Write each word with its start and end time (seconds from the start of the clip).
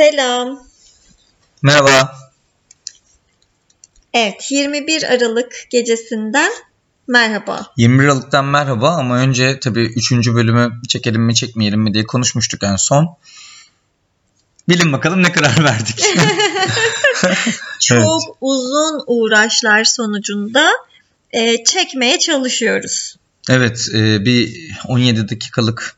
Selam. 0.00 0.62
Merhaba. 1.62 2.12
Evet, 4.14 4.50
21 4.50 5.02
Aralık 5.02 5.66
gecesinden 5.70 6.52
merhaba. 7.08 7.66
21 7.76 8.04
Aralık'tan 8.04 8.44
merhaba 8.44 8.90
ama 8.90 9.18
önce 9.18 9.60
tabii 9.60 9.92
3. 9.96 10.12
bölümü 10.12 10.80
çekelim 10.88 11.22
mi 11.22 11.34
çekmeyelim 11.34 11.80
mi 11.80 11.94
diye 11.94 12.06
konuşmuştuk 12.06 12.62
en 12.64 12.76
son. 12.76 13.16
Bilin 14.68 14.92
bakalım 14.92 15.22
ne 15.22 15.32
karar 15.32 15.64
verdik. 15.64 16.04
Çok 17.80 17.98
Evet. 17.98 18.36
uzun 18.40 19.04
uğraşlar 19.06 19.84
sonucunda 19.84 20.70
e, 21.32 21.64
çekmeye 21.64 22.18
çalışıyoruz. 22.18 23.16
evet 23.50 23.86
e, 23.94 24.24
bir 24.24 24.70
17 24.88 25.28
dakikalık 25.28 25.96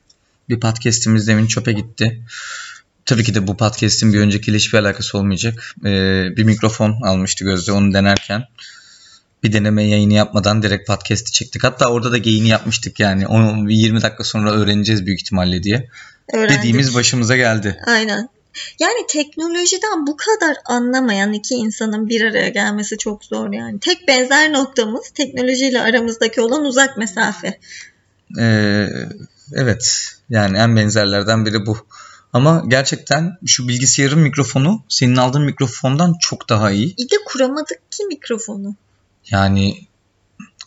bir 0.49 0.61
podcast'imiz 0.61 1.27
demin 1.29 1.47
çöpe 1.47 1.73
gitti. 1.73 2.23
Tabii 3.07 3.25
ki 3.25 3.35
de 3.35 3.47
bu 3.47 3.57
podcast'in 3.57 4.13
bir 4.13 4.19
öncekiyle 4.19 4.57
hiçbir 4.57 4.79
alakası 4.79 5.19
olmayacak. 5.19 5.75
E, 5.85 5.91
bir 6.37 6.45
mikrofon 6.45 7.01
almıştı 7.03 7.45
Gözde 7.45 7.73
onu 7.73 7.95
denerken. 7.95 8.45
Bir 9.43 9.53
deneme 9.53 9.85
yayını 9.85 10.13
yapmadan 10.13 10.63
direkt 10.63 10.87
podcast'i 10.87 11.33
çektik. 11.33 11.65
Hatta 11.65 11.89
orada 11.89 12.13
da 12.13 12.19
geyini 12.19 12.49
yapmıştık 12.49 13.01
yani. 13.01 13.27
Onu 13.27 13.69
bir 13.69 13.75
20 13.75 14.03
dakika 14.03 14.25
sonra 14.25 14.53
öğreneceğiz 14.53 15.07
büyük 15.07 15.21
ihtimalle 15.21 15.63
diye. 15.63 15.89
Öğrendik. 16.33 16.59
Dediğimiz 16.59 16.95
başımıza 16.95 17.37
geldi. 17.37 17.81
Aynen. 17.87 18.29
Yani 18.81 19.07
teknolojiden 19.09 20.07
bu 20.07 20.17
kadar 20.17 20.57
anlamayan 20.65 21.33
iki 21.33 21.55
insanın 21.55 22.09
bir 22.09 22.25
araya 22.25 22.49
gelmesi 22.49 22.99
çok 22.99 23.25
zor 23.25 23.53
yani. 23.53 23.81
Tek 23.81 24.09
benzer 24.09 24.53
noktamız 24.53 25.11
teknolojiyle 25.11 25.81
aramızdaki 25.81 26.41
olan 26.41 26.65
uzak 26.65 26.97
mesafe. 26.99 27.59
Ee, 28.39 28.89
evet 29.55 30.13
yani 30.31 30.59
en 30.59 30.77
benzerlerden 30.77 31.47
biri 31.47 31.67
bu. 31.67 31.87
Ama 32.33 32.65
gerçekten 32.69 33.39
şu 33.47 33.69
bilgisayarın 33.69 34.19
mikrofonu 34.19 34.85
senin 34.89 35.17
aldığın 35.17 35.43
mikrofondan 35.43 36.15
çok 36.21 36.49
daha 36.49 36.71
iyi. 36.71 36.95
İyi 36.97 37.11
de 37.11 37.17
kuramadık 37.27 37.93
ki 37.93 38.05
mikrofonu. 38.05 38.75
Yani 39.31 39.87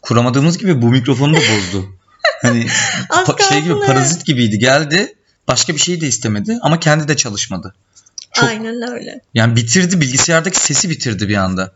kuramadığımız 0.02 0.58
gibi 0.58 0.82
bu 0.82 0.90
mikrofonu 0.90 1.34
da 1.34 1.40
bozdu. 1.40 1.90
Hani 2.42 2.66
pa- 3.10 3.50
şey 3.50 3.62
gibi 3.62 3.80
parazit 3.86 4.26
gibiydi 4.26 4.60
geldi 4.60 5.16
başka 5.48 5.74
bir 5.74 5.80
şey 5.80 6.02
de 6.02 6.08
istemedi 6.08 6.58
ama 6.62 6.80
kendi 6.80 7.08
de 7.08 7.16
çalışmadı. 7.16 7.76
Çok 8.34 8.50
Aynen 8.50 8.92
öyle. 8.92 9.22
yani 9.34 9.56
bitirdi 9.56 10.02
bilgisayardaki 10.02 10.60
sesi 10.60 10.90
bitirdi 10.90 11.30
bir 11.30 11.36
anda. 11.36 11.74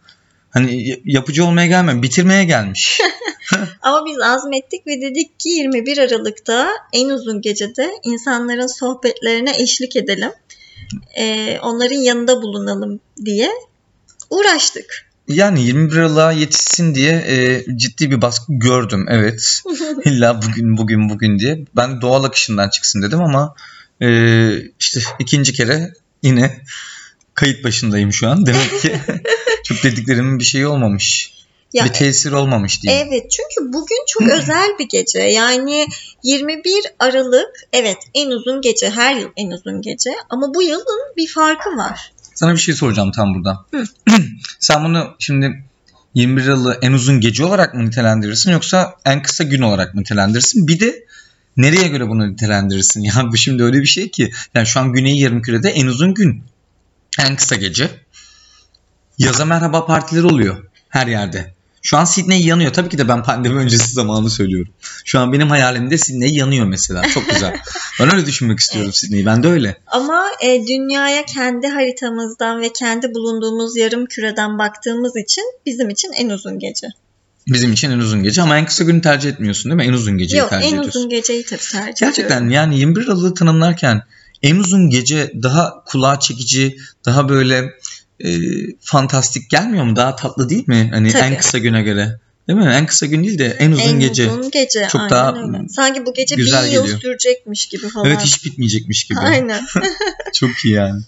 Hani 0.49 0.99
yapıcı 1.05 1.45
olmaya 1.45 1.67
gelmemiş 1.67 2.03
bitirmeye 2.03 2.43
gelmiş. 2.43 3.01
Ama 3.81 4.05
biz 4.05 4.19
azmettik 4.19 4.87
ve 4.87 5.01
dedik 5.01 5.39
ki 5.39 5.49
21 5.49 5.97
Aralık'ta 5.97 6.69
en 6.93 7.09
uzun 7.09 7.41
gecede 7.41 7.91
insanların 8.03 8.67
sohbetlerine 8.67 9.61
eşlik 9.61 9.95
edelim. 9.95 10.31
Ee, 11.17 11.59
onların 11.63 11.95
yanında 11.95 12.41
bulunalım 12.41 12.99
diye 13.25 13.49
uğraştık. 14.29 15.09
Yani 15.27 15.63
21 15.65 15.97
Aralık'a 15.97 16.31
yetişsin 16.31 16.95
diye 16.95 17.11
e, 17.11 17.65
ciddi 17.77 18.11
bir 18.11 18.21
baskı 18.21 18.45
gördüm 18.49 19.05
evet. 19.09 19.61
İlla 20.05 20.41
bugün 20.41 20.77
bugün 20.77 21.09
bugün 21.09 21.39
diye. 21.39 21.65
Ben 21.75 22.01
doğal 22.01 22.23
akışından 22.23 22.69
çıksın 22.69 23.01
dedim 23.01 23.21
ama 23.21 23.55
e, 24.01 24.09
işte 24.79 24.99
ikinci 25.19 25.53
kere 25.53 25.93
yine 26.23 26.61
kayıt 27.33 27.63
başındayım 27.63 28.13
şu 28.13 28.29
an. 28.29 28.45
Demek 28.45 28.81
ki 28.81 28.99
çok 29.63 29.83
dediklerimin 29.83 30.39
bir 30.39 30.43
şeyi 30.43 30.67
olmamış. 30.67 31.38
Ya, 31.73 31.85
bir 31.85 31.89
tesir 31.89 32.31
olmamış 32.31 32.83
diyeyim. 32.83 33.07
evet 33.07 33.31
çünkü 33.31 33.73
bugün 33.73 34.05
çok 34.07 34.21
özel 34.21 34.69
bir 34.79 34.87
gece. 34.89 35.19
Yani 35.19 35.87
21 36.23 36.73
Aralık 36.99 37.49
evet 37.73 37.97
en 38.13 38.31
uzun 38.31 38.61
gece 38.61 38.89
her 38.89 39.15
yıl 39.15 39.29
en 39.35 39.51
uzun 39.51 39.81
gece 39.81 40.09
ama 40.29 40.53
bu 40.53 40.63
yılın 40.63 41.13
bir 41.17 41.27
farkı 41.27 41.69
var. 41.69 42.11
Sana 42.35 42.53
bir 42.53 42.59
şey 42.59 42.75
soracağım 42.75 43.11
tam 43.11 43.35
burada. 43.35 43.65
Sen 44.59 44.83
bunu 44.83 45.15
şimdi 45.19 45.63
21 46.13 46.47
Aralık'ı 46.47 46.79
en 46.81 46.91
uzun 46.91 47.19
gece 47.19 47.45
olarak 47.45 47.73
mı 47.73 47.85
nitelendirirsin 47.85 48.51
yoksa 48.51 48.95
en 49.05 49.21
kısa 49.21 49.43
gün 49.43 49.61
olarak 49.61 49.95
mı 49.95 50.01
nitelendirirsin? 50.01 50.67
Bir 50.67 50.79
de 50.79 51.05
nereye 51.57 51.87
göre 51.87 52.09
bunu 52.09 52.31
nitelendirirsin? 52.31 53.03
Yani 53.15 53.31
bu 53.31 53.37
şimdi 53.37 53.63
öyle 53.63 53.81
bir 53.81 53.85
şey 53.85 54.11
ki 54.11 54.31
yani 54.55 54.67
şu 54.67 54.79
an 54.79 54.93
Güney 54.93 55.19
Yarımküre'de 55.19 55.69
en 55.69 55.87
uzun 55.87 56.13
gün. 56.13 56.43
En 57.19 57.35
kısa 57.35 57.55
gece. 57.55 57.89
Yaza 59.17 59.45
merhaba 59.45 59.85
partileri 59.85 60.25
oluyor 60.25 60.63
her 60.89 61.07
yerde. 61.07 61.58
Şu 61.81 61.97
an 61.97 62.05
Sydney 62.05 62.45
yanıyor. 62.45 62.73
Tabii 62.73 62.89
ki 62.89 62.97
de 62.97 63.07
ben 63.07 63.23
pandemi 63.23 63.55
öncesi 63.59 63.93
zamanı 63.93 64.29
söylüyorum. 64.29 64.73
Şu 65.05 65.19
an 65.19 65.33
benim 65.33 65.49
hayalimde 65.49 65.97
Sydney 65.97 66.35
yanıyor 66.35 66.65
mesela. 66.65 67.03
Çok 67.13 67.29
güzel. 67.29 67.55
ben 67.99 68.15
öyle 68.15 68.25
düşünmek 68.25 68.59
istiyorum 68.59 68.93
Sydney'i. 68.93 69.25
Ben 69.25 69.43
de 69.43 69.47
öyle. 69.47 69.77
Ama 69.87 70.25
e, 70.43 70.67
dünyaya 70.67 71.25
kendi 71.25 71.67
haritamızdan 71.67 72.61
ve 72.61 72.73
kendi 72.73 73.13
bulunduğumuz 73.13 73.77
yarım 73.77 74.05
küreden 74.05 74.57
baktığımız 74.59 75.13
için 75.17 75.43
bizim 75.65 75.89
için 75.89 76.11
en 76.11 76.29
uzun 76.29 76.59
gece. 76.59 76.87
Bizim 77.47 77.73
için 77.73 77.91
en 77.91 77.99
uzun 77.99 78.23
gece 78.23 78.41
ama 78.41 78.57
en 78.57 78.65
kısa 78.65 78.83
günü 78.83 79.01
tercih 79.01 79.29
etmiyorsun 79.29 79.71
değil 79.71 79.75
mi? 79.75 79.83
En 79.83 79.93
uzun 79.93 80.17
geceyi 80.17 80.39
Yok 80.39 80.49
tercih 80.49 80.67
en 80.67 80.71
ediyorsun. 80.73 80.99
uzun 80.99 81.09
geceyi 81.09 81.43
tabii 81.45 81.59
tercih 81.59 81.77
ediyorum. 81.79 81.95
Gerçekten 81.99 82.49
yani 82.49 82.79
21 82.79 83.07
Aralık'ı 83.07 83.33
tanımlarken 83.33 84.01
en 84.43 84.55
uzun 84.55 84.89
gece 84.89 85.31
daha 85.43 85.83
kulağa 85.83 86.19
çekici, 86.19 86.77
daha 87.05 87.29
böyle 87.29 87.73
e, 88.25 88.29
fantastik 88.79 89.49
gelmiyor 89.49 89.83
mu? 89.83 89.95
Daha 89.95 90.15
tatlı 90.15 90.49
değil 90.49 90.67
mi? 90.67 90.89
Hani 90.93 91.11
Tabii. 91.11 91.23
en 91.23 91.37
kısa 91.37 91.57
güne 91.57 91.81
göre. 91.81 92.19
Değil 92.47 92.59
mi? 92.59 92.71
En 92.73 92.85
kısa 92.85 93.05
gün 93.05 93.23
değil 93.23 93.39
de 93.39 93.55
en 93.59 93.71
uzun 93.71 93.83
en 93.83 93.99
gece. 93.99 94.31
uzun 94.31 94.51
gece. 94.51 94.87
Çok 94.91 95.01
aynen 95.01 95.11
daha 95.11 95.35
öyle. 95.35 95.69
Sanki 95.69 96.05
bu 96.05 96.13
gece 96.13 96.35
güzel 96.35 96.65
bir 96.65 96.71
yıl 96.71 96.81
geliyor. 96.81 96.99
sürecekmiş 96.99 97.67
gibi 97.67 97.89
falan. 97.89 98.05
Evet 98.05 98.21
hiç 98.21 98.45
bitmeyecekmiş 98.45 99.03
gibi. 99.03 99.19
Aynen. 99.19 99.61
Çok 100.33 100.49
iyi 100.65 100.73
yani. 100.73 101.01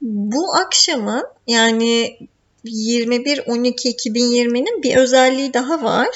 bu 0.00 0.54
akşamın 0.54 1.24
yani 1.46 2.16
21-12-2020'nin 2.64 4.82
bir 4.82 4.96
özelliği 4.96 5.54
daha 5.54 5.82
var. 5.82 6.08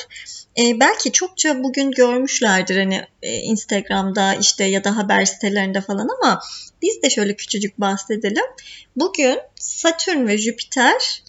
Ee, 0.59 0.81
belki 0.81 1.13
çokça 1.13 1.63
bugün 1.63 1.91
görmüşlerdir 1.91 2.79
hani 2.79 3.03
e, 3.23 3.37
Instagram'da 3.37 4.35
işte 4.35 4.65
ya 4.65 4.85
da 4.85 4.97
haber 4.97 5.25
sitelerinde 5.25 5.81
falan 5.81 6.09
ama 6.19 6.41
biz 6.85 7.03
de 7.03 7.11
şöyle 7.11 7.37
küçücük 7.37 7.81
bahsedelim. 7.81 8.45
Bugün 8.97 9.39
Satürn 9.55 10.27
ve 10.27 10.39
Jüpiter 10.39 11.23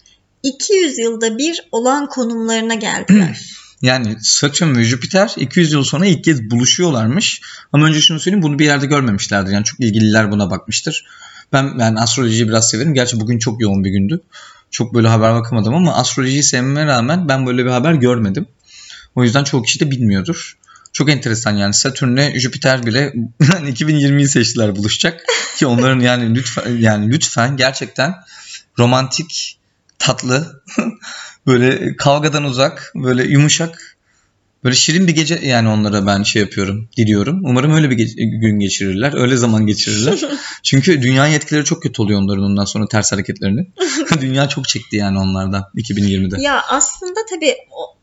200 0.44 0.98
yılda 0.98 1.38
bir 1.38 1.68
olan 1.72 2.10
konumlarına 2.10 2.76
geldiler. 2.76 3.42
Yani 3.82 4.16
Satürn 4.22 4.76
ve 4.76 4.84
Jüpiter 4.84 5.34
200 5.38 5.72
yıl 5.72 5.84
sonra 5.84 6.06
ilk 6.06 6.24
kez 6.24 6.52
buluşuyorlarmış. 6.52 7.42
Ama 7.74 7.86
önce 7.86 8.02
şunu 8.02 8.20
söyleyeyim 8.20 8.44
bunu 8.44 8.60
bir 8.60 8.66
yerde 8.66 8.86
görmemişlerdir. 8.86 9.52
Yani 9.52 9.64
çok 9.64 9.80
ilgililer 9.80 10.32
buna 10.32 10.52
bakmıştır. 10.52 11.06
Ben 11.54 11.80
ben 11.80 11.96
astrolojiyi 11.96 12.48
biraz 12.48 12.70
severim. 12.70 12.94
Gerçi 12.94 13.20
bugün 13.20 13.40
çok 13.40 13.62
yoğun 13.62 13.84
bir 13.84 13.90
gündü. 13.90 14.22
Çok 14.72 14.94
böyle 14.94 15.08
haber 15.08 15.34
bakamadım 15.34 15.74
ama 15.74 15.94
astrolojiyi 15.94 16.44
sevmeme 16.44 16.86
rağmen 16.86 17.28
ben 17.28 17.46
böyle 17.46 17.66
bir 17.66 17.70
haber 17.70 17.94
görmedim. 17.94 18.48
O 19.16 19.24
yüzden 19.24 19.44
çoğu 19.44 19.64
kişi 19.64 19.80
de 19.80 19.92
bilmiyordur. 19.92 20.58
Çok 20.96 21.10
enteresan 21.10 21.58
yani 21.58 21.74
Satürn'le 21.74 22.40
Jüpiter 22.40 22.86
bile 22.86 23.00
yani 23.54 23.70
2020'yi 23.70 24.28
seçtiler 24.28 24.76
buluşacak 24.76 25.26
ki 25.58 25.68
onların 25.68 26.00
yani 26.00 26.36
lütfen 26.36 26.78
yani 26.78 27.12
lütfen 27.12 27.58
gerçekten 27.58 28.16
romantik, 28.80 29.58
tatlı, 30.00 30.64
böyle 31.48 31.96
kavgadan 31.96 32.44
uzak, 32.44 32.92
böyle 32.96 33.24
yumuşak, 33.24 33.98
böyle 34.64 34.76
şirin 34.76 35.08
bir 35.08 35.16
gece 35.16 35.40
yani 35.44 35.70
onlara 35.70 36.08
ben 36.08 36.24
şey 36.24 36.42
yapıyorum, 36.42 36.90
diliyorum. 36.98 37.42
Umarım 37.44 37.74
öyle 37.74 37.90
bir 37.90 37.98
ge- 37.98 38.40
gün 38.40 38.60
geçirirler, 38.60 39.14
öyle 39.22 39.38
zaman 39.38 39.68
geçirirler. 39.68 40.20
Çünkü 40.64 41.02
dünya 41.02 41.28
etkileri 41.28 41.66
çok 41.66 41.84
kötü 41.84 42.02
oluyor 42.02 42.22
onların 42.22 42.44
ondan 42.44 42.66
sonra 42.66 42.88
ters 42.88 43.12
hareketlerini. 43.12 43.68
dünya 44.22 44.50
çok 44.50 44.68
çekti 44.68 44.96
yani 44.96 45.20
onlardan 45.20 45.64
2020'de. 45.76 46.42
Ya 46.42 46.62
aslında 46.70 47.20
tabii 47.30 47.56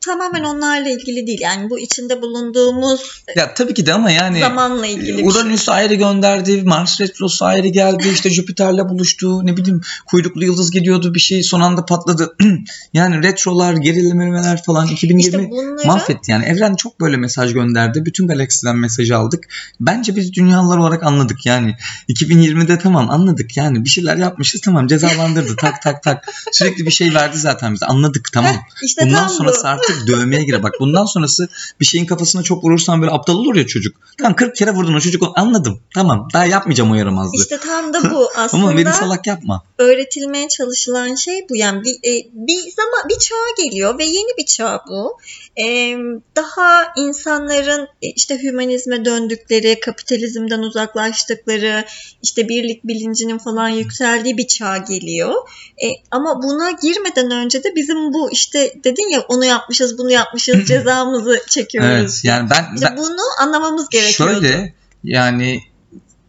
tamamen 0.02 0.44
onlarla 0.44 0.88
ilgili 0.88 1.26
değil. 1.26 1.40
Yani 1.40 1.70
bu 1.70 1.78
içinde 1.78 2.22
bulunduğumuz 2.22 3.22
Ya 3.36 3.54
tabii 3.54 3.74
ki 3.74 3.86
de 3.86 3.94
ama 3.94 4.10
yani 4.10 4.40
zamanla 4.40 4.86
ilgili 4.86 5.18
bir 5.18 5.22
şey. 5.22 5.26
Uranüs 5.26 5.68
ayrı 5.68 5.94
gönderdi, 5.94 6.62
Mars 6.62 7.00
retrosu 7.00 7.44
ayrı 7.44 7.68
geldi, 7.68 8.08
işte 8.12 8.30
Jüpiter'le 8.30 8.88
buluştu, 8.88 9.46
ne 9.46 9.56
bileyim 9.56 9.80
kuyruklu 10.06 10.44
yıldız 10.44 10.70
geliyordu 10.70 11.14
bir 11.14 11.20
şey 11.20 11.42
son 11.42 11.60
anda 11.60 11.84
patladı. 11.84 12.36
yani 12.92 13.22
retrolar, 13.22 13.74
gerilemeler 13.74 14.62
falan 14.62 14.88
2020 14.88 15.20
İşte 15.20 15.50
bunları 15.50 15.86
mahvetti 15.86 16.30
yani. 16.30 16.44
Evren 16.44 16.74
çok 16.74 17.00
böyle 17.00 17.16
mesaj 17.16 17.52
gönderdi. 17.52 18.04
Bütün 18.04 18.28
galaksiden 18.28 18.76
mesaj 18.76 19.10
aldık. 19.10 19.44
Bence 19.80 20.16
biz 20.16 20.32
dünyalar 20.32 20.78
olarak 20.78 21.02
anladık 21.02 21.46
yani. 21.46 21.76
2020'de 22.08 22.78
tamam 22.78 23.10
anladık 23.10 23.56
yani 23.56 23.84
bir 23.84 23.90
şeyler 23.90 24.16
yapmışız 24.16 24.60
tamam 24.60 24.86
cezalandırdı 24.86 25.56
tak 25.56 25.82
tak 25.82 26.02
tak. 26.02 26.24
Sürekli 26.52 26.86
bir 26.86 26.90
şey 26.90 27.14
verdi 27.14 27.38
zaten 27.38 27.74
bize 27.74 27.86
anladık 27.86 28.32
tamam. 28.32 28.56
işte 28.82 29.02
Bundan 29.04 29.26
tam 29.26 29.28
sonrası 29.28 29.62
bu. 29.62 29.68
artık 29.68 29.91
artık 29.92 30.06
dövmeye 30.06 30.44
girer. 30.44 30.62
Bak 30.62 30.74
bundan 30.80 31.04
sonrası 31.04 31.48
bir 31.80 31.84
şeyin 31.84 32.06
kafasına 32.06 32.42
çok 32.42 32.64
vurursan 32.64 33.02
böyle 33.02 33.12
aptal 33.12 33.34
olur 33.34 33.56
ya 33.56 33.66
çocuk. 33.66 33.96
Tamam 34.18 34.36
40 34.36 34.56
kere 34.56 34.70
vurdun 34.70 34.94
o 34.94 35.00
çocuk 35.00 35.22
anladım. 35.36 35.80
Tamam 35.94 36.28
daha 36.32 36.46
yapmayacağım 36.46 36.90
o 36.90 36.94
yaramazlığı. 36.94 37.42
İşte 37.42 37.60
tam 37.60 37.92
da 37.92 38.10
bu 38.10 38.28
aslında. 38.36 38.62
Ama 38.66 38.76
beni 38.76 38.92
salak 38.92 39.26
yapma. 39.26 39.62
öğretilmeye 39.78 40.48
çalışılan 40.48 41.14
şey 41.14 41.46
bu. 41.50 41.56
Yani 41.56 41.82
bir, 41.82 41.94
e, 41.94 42.26
bir 42.32 42.58
zaman 42.58 43.08
bir 43.08 43.18
çağa 43.18 43.64
geliyor 43.64 43.98
ve 43.98 44.04
yeni 44.04 44.36
bir 44.38 44.46
çağ 44.46 44.80
bu. 44.88 45.18
E, 45.56 45.96
daha 46.36 46.92
insanların 46.96 47.88
e, 48.02 48.08
işte 48.16 48.42
hümanizme 48.42 49.04
döndükleri, 49.04 49.80
kapitalizmden 49.80 50.58
uzaklaştıkları, 50.58 51.84
işte 52.22 52.48
birlik 52.48 52.84
bilincinin 52.84 53.38
falan 53.38 53.68
yükseldiği 53.68 54.38
bir 54.38 54.46
çağ 54.46 54.76
geliyor. 54.76 55.34
E, 55.82 55.86
ama 56.10 56.42
buna 56.42 56.70
girmeden 56.70 57.30
önce 57.30 57.64
de 57.64 57.74
bizim 57.76 58.12
bu 58.12 58.30
işte 58.32 58.74
dedin 58.84 59.10
ya 59.10 59.20
onu 59.28 59.44
yapmışız, 59.82 59.98
bunu 59.98 60.10
yapmışız, 60.10 60.66
cezamızı 60.68 61.40
çekiyoruz. 61.48 61.90
Evet 61.90 62.20
yani 62.24 62.50
ben, 62.50 62.74
İşte 62.74 62.86
ben 62.90 62.96
bunu 62.96 63.20
anlamamız 63.40 63.88
gerekiyordu. 63.88 64.32
şöyle 64.32 64.74
yani 65.04 65.62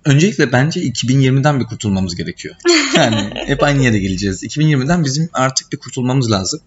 öncelikle 0.06 0.52
bence 0.52 0.82
2020'den 0.82 1.60
bir 1.60 1.66
kurtulmamız 1.66 2.16
gerekiyor. 2.16 2.56
Yani 2.96 3.30
hep 3.36 3.64
aynı 3.64 3.84
yere 3.84 4.00
geleceğiz. 4.00 4.44
2020'den 4.44 5.04
bizim 5.04 5.30
artık 5.34 5.72
bir 5.72 5.78
kurtulmamız 5.78 6.32
lazım. 6.32 6.60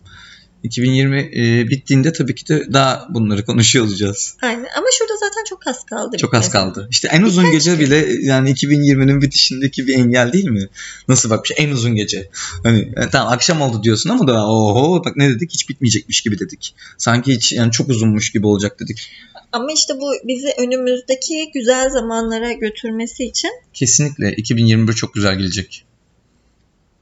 2020 0.63 1.19
e, 1.21 1.69
bittiğinde 1.71 2.13
tabii 2.13 2.35
ki 2.35 2.49
de 2.49 2.73
daha 2.73 3.07
bunları 3.11 3.45
konuşuyor 3.45 3.87
olacağız. 3.87 4.37
Aynen. 4.43 4.67
Ama 4.77 4.87
şurada 4.99 5.17
zaten 5.21 5.45
çok 5.49 5.67
az 5.67 5.85
kaldı. 5.85 6.17
Çok 6.17 6.35
az 6.35 6.41
bitmesine. 6.41 6.63
kaldı. 6.63 6.89
İşte 6.91 7.09
en 7.09 7.23
uzun 7.23 7.45
Birkaç 7.45 7.65
gece 7.65 7.77
gün. 7.77 7.87
bile 7.87 8.07
yani 8.21 8.51
2020'nin 8.51 9.23
bitişindeki 9.23 9.87
bir 9.87 9.95
engel 9.95 10.33
değil 10.33 10.49
mi? 10.49 10.69
Nasıl 11.09 11.31
bak 11.31 11.47
en 11.57 11.71
uzun 11.71 11.95
gece. 11.95 12.29
Hani 12.63 12.79
e, 12.97 13.11
tamam 13.13 13.33
akşam 13.33 13.61
oldu 13.61 13.83
diyorsun 13.83 14.11
ama 14.11 14.27
da 14.29 14.47
oho 14.47 15.05
bak 15.05 15.17
ne 15.17 15.29
dedik 15.31 15.53
hiç 15.53 15.69
bitmeyecekmiş 15.69 16.21
gibi 16.21 16.39
dedik. 16.39 16.75
Sanki 16.99 17.33
hiç 17.33 17.53
yani 17.53 17.73
çok 17.73 17.89
uzunmuş 17.89 18.31
gibi 18.31 18.47
olacak 18.47 18.81
dedik. 18.81 19.11
Ama 19.53 19.73
işte 19.73 19.95
bu 20.01 20.13
bizi 20.25 20.49
önümüzdeki 20.59 21.51
güzel 21.55 21.91
zamanlara 21.91 22.53
götürmesi 22.53 23.25
için 23.25 23.51
Kesinlikle 23.75 24.33
2021 24.33 24.93
çok 24.93 25.15
güzel 25.15 25.39
gelecek. 25.39 25.85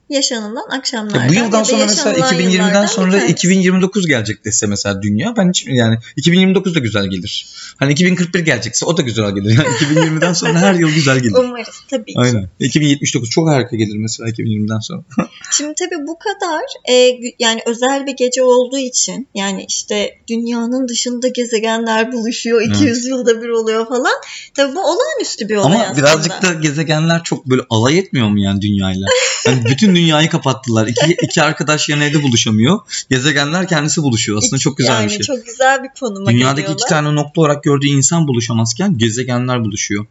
Yaşanılan 0.09 0.69
akşamlardan 0.71 1.23
Ya 1.25 1.29
bu 1.29 1.35
yıldan 1.35 1.63
sonra 1.63 1.85
mesela 1.85 2.11
yaşanılan 2.11 2.41
2020'den 2.41 2.51
yıllardan 2.51 2.87
sonra 2.87 3.11
tanesi. 3.11 3.33
2029 3.33 4.07
gelecek 4.07 4.45
dese 4.45 4.67
mesela 4.67 5.03
dünya 5.03 5.35
ben 5.37 5.49
hiç 5.49 5.67
yani 5.67 5.99
2029 6.17 6.75
da 6.75 6.79
güzel 6.79 7.07
gelir. 7.07 7.47
Hani 7.77 7.93
2041 7.93 8.41
gelecekse 8.41 8.87
o 8.87 8.97
da 8.97 9.03
güzel 9.03 9.31
gelir. 9.31 9.59
Yani 9.59 9.69
2020'den 9.69 10.33
sonra 10.33 10.59
her 10.59 10.75
yıl 10.75 10.91
güzel 10.91 11.19
gelir. 11.19 11.35
Umarız 11.35 11.83
tabii 11.91 12.13
ki. 12.13 12.19
Aynen. 12.19 12.49
2079 12.61 13.31
çok 13.31 13.49
harika 13.49 13.77
gelir 13.77 13.97
mesela 13.97 14.31
2020'den 14.31 14.79
sonra. 14.79 15.03
Şimdi 15.51 15.75
tabii 15.75 16.07
bu 16.07 16.19
kadar 16.19 16.63
e, 16.89 17.19
yani 17.39 17.61
özel 17.67 18.07
bir 18.07 18.13
gece 18.17 18.43
olduğu 18.43 18.79
için 18.79 19.29
yani 19.35 19.67
işte 19.69 20.19
dünyanın 20.29 20.89
dışında 20.89 21.29
gezegenler 21.29 22.13
buluşuyor 22.13 22.63
200 22.63 23.07
yılda 23.07 23.43
bir 23.43 23.49
oluyor 23.49 23.89
falan. 23.89 24.15
Tabii 24.55 24.75
bu 24.75 24.81
olağanüstü 24.81 25.49
bir 25.49 25.57
olay 25.57 25.75
Ama 25.75 25.85
aslında. 25.85 25.99
birazcık 25.99 26.43
da 26.43 26.53
gezegenler 26.53 27.23
çok 27.25 27.47
böyle 27.47 27.63
alay 27.71 27.99
etmiyor 27.99 28.29
mu 28.29 28.41
yani 28.41 28.61
dünyayla? 28.61 29.07
Yani 29.47 29.65
bütün 29.65 29.97
dünyayı 29.97 30.29
kapattılar. 30.29 30.87
İki, 30.87 31.17
iki 31.23 31.43
arkadaş 31.43 31.89
yan 31.89 32.01
evde 32.01 32.23
buluşamıyor. 32.23 32.81
Gezegenler 33.11 33.69
kendisi 33.69 34.03
buluşuyor. 34.03 34.39
Aslında 34.39 34.59
çok 34.59 34.79
güzel 34.79 34.93
yani 34.93 35.05
bir 35.07 35.11
şey. 35.11 35.37
çok 35.37 35.47
güzel 35.47 35.83
bir 35.83 35.89
konuma 36.01 36.31
Dünyadaki 36.31 36.57
geliyorlar. 36.57 36.81
iki 36.81 36.89
tane 36.89 37.15
nokta 37.15 37.41
olarak 37.41 37.63
gördüğü 37.63 37.87
insan 37.87 38.29
buluşamazken 38.29 38.99
gezegenler 38.99 39.65
buluşuyor. 39.65 40.07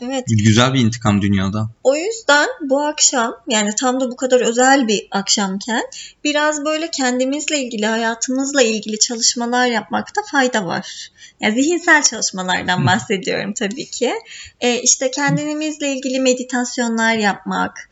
Evet. 0.00 0.24
Güzel 0.28 0.74
bir 0.74 0.80
intikam 0.80 1.22
dünyada. 1.22 1.68
O 1.84 1.96
yüzden 1.96 2.48
bu 2.60 2.86
akşam 2.86 3.36
yani 3.48 3.70
tam 3.74 4.00
da 4.00 4.10
bu 4.10 4.16
kadar 4.16 4.40
özel 4.40 4.88
bir 4.88 5.08
akşamken 5.10 5.82
biraz 6.24 6.64
böyle 6.64 6.90
kendimizle 6.90 7.58
ilgili, 7.58 7.86
hayatımızla 7.86 8.62
ilgili 8.62 8.98
çalışmalar 8.98 9.66
yapmakta 9.66 10.22
fayda 10.30 10.66
var. 10.66 11.10
Yani 11.40 11.62
zihinsel 11.62 12.02
çalışmalardan 12.02 12.86
bahsediyorum 12.86 13.54
tabii 13.54 13.90
ki. 13.90 14.12
Ee, 14.60 14.80
işte 14.80 15.10
kendimizle 15.10 15.92
ilgili 15.92 16.20
meditasyonlar 16.20 17.14
yapmak, 17.14 17.90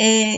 e, 0.00 0.34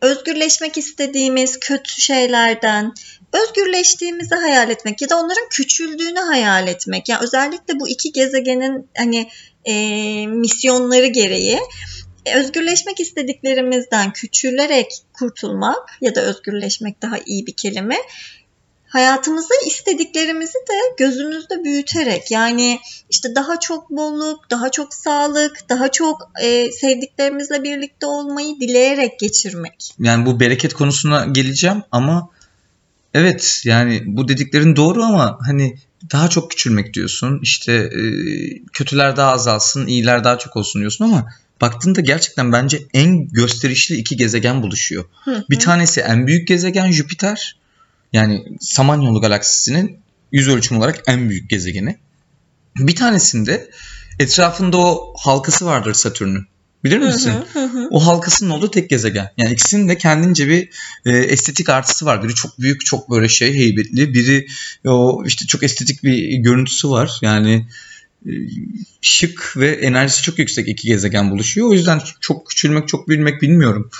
özgürleşmek 0.00 0.78
istediğimiz 0.78 1.60
kötü 1.60 2.00
şeylerden 2.00 2.94
özgürleştiğimizi 3.32 4.34
hayal 4.34 4.70
etmek 4.70 5.02
ya 5.02 5.08
da 5.08 5.16
onların 5.16 5.48
küçüldüğünü 5.50 6.20
hayal 6.20 6.68
etmek. 6.68 7.08
Yani 7.08 7.24
özellikle 7.24 7.80
bu 7.80 7.88
iki 7.88 8.12
gezegenin 8.12 8.88
hani 8.96 9.28
e, 9.64 9.72
misyonları 10.26 11.06
gereği 11.06 11.58
e, 12.26 12.34
özgürleşmek 12.34 13.00
istediklerimizden 13.00 14.12
küçülerek 14.12 15.02
kurtulmak 15.12 15.98
ya 16.00 16.14
da 16.14 16.20
özgürleşmek 16.20 17.02
daha 17.02 17.18
iyi 17.26 17.46
bir 17.46 17.52
kelime. 17.52 17.96
Hayatımızda 18.88 19.54
istediklerimizi 19.66 20.52
de 20.52 20.94
gözümüzde 20.98 21.64
büyüterek 21.64 22.30
yani 22.30 22.80
işte 23.10 23.34
daha 23.34 23.60
çok 23.60 23.90
bolluk, 23.90 24.50
daha 24.50 24.70
çok 24.70 24.94
sağlık, 24.94 25.68
daha 25.68 25.90
çok 25.90 26.30
e, 26.42 26.72
sevdiklerimizle 26.72 27.62
birlikte 27.62 28.06
olmayı 28.06 28.60
dileyerek 28.60 29.18
geçirmek. 29.18 29.94
Yani 29.98 30.26
bu 30.26 30.40
bereket 30.40 30.74
konusuna 30.74 31.24
geleceğim 31.24 31.82
ama 31.92 32.28
evet 33.14 33.62
yani 33.64 34.02
bu 34.06 34.28
dediklerin 34.28 34.76
doğru 34.76 35.02
ama 35.02 35.38
hani 35.46 35.76
daha 36.12 36.28
çok 36.28 36.50
küçülmek 36.50 36.94
diyorsun. 36.94 37.40
İşte 37.42 37.72
e, 37.72 38.02
kötüler 38.72 39.16
daha 39.16 39.32
azalsın, 39.32 39.86
iyiler 39.86 40.24
daha 40.24 40.38
çok 40.38 40.56
olsun 40.56 40.80
diyorsun 40.80 41.04
ama 41.04 41.26
baktığında 41.60 42.00
gerçekten 42.00 42.52
bence 42.52 42.82
en 42.94 43.28
gösterişli 43.28 43.96
iki 43.96 44.16
gezegen 44.16 44.62
buluşuyor. 44.62 45.04
Hı 45.24 45.44
Bir 45.50 45.56
hı. 45.56 45.60
tanesi 45.60 46.00
en 46.00 46.26
büyük 46.26 46.48
gezegen 46.48 46.90
Jüpiter. 46.90 47.56
Yani 48.16 48.44
Samanyolu 48.60 49.20
galaksisinin 49.20 49.98
yüz 50.32 50.48
ölçümü 50.48 50.78
olarak 50.78 51.02
en 51.06 51.30
büyük 51.30 51.50
gezegeni. 51.50 51.98
Bir 52.76 52.96
tanesinde 52.96 53.70
etrafında 54.18 54.76
o 54.76 55.14
halkası 55.18 55.66
vardır 55.66 55.94
Satürn'ün. 55.94 56.46
Bilir 56.84 56.98
misin? 56.98 57.32
hı, 57.52 57.60
hı 57.60 57.64
hı. 57.64 57.88
O 57.90 58.06
halkasının 58.06 58.50
olduğu 58.50 58.70
tek 58.70 58.90
gezegen. 58.90 59.30
Yani 59.36 59.52
ikisinin 59.52 59.88
de 59.88 59.98
kendince 59.98 60.48
bir 60.48 60.68
e, 61.04 61.18
estetik 61.18 61.68
artısı 61.68 62.06
var. 62.06 62.24
Biri 62.24 62.34
çok 62.34 62.60
büyük, 62.60 62.86
çok 62.86 63.10
böyle 63.10 63.28
şey 63.28 63.54
heybetli. 63.54 64.14
Biri 64.14 64.46
o 64.84 65.22
işte 65.26 65.46
çok 65.46 65.62
estetik 65.62 66.04
bir 66.04 66.36
görüntüsü 66.36 66.90
var. 66.90 67.18
Yani 67.22 67.68
e, 68.26 68.32
şık 69.00 69.54
ve 69.56 69.70
enerjisi 69.70 70.22
çok 70.22 70.38
yüksek 70.38 70.68
iki 70.68 70.88
gezegen 70.88 71.30
buluşuyor. 71.30 71.68
O 71.68 71.72
yüzden 71.72 72.00
çok 72.20 72.46
küçülmek, 72.46 72.88
çok 72.88 73.08
büyümek 73.08 73.42
bilmiyorum. 73.42 73.90